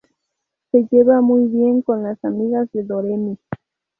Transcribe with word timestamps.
Se 0.71 0.87
lleva 0.89 1.21
muy 1.21 1.45
bien 1.45 1.83
con 1.83 2.01
las 2.01 2.17
amigas 2.25 2.67
de 2.71 2.81
Doremi. 2.83 3.37